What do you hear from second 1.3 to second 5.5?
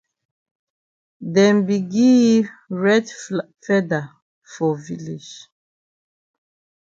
Dem be gi yi red feather for village.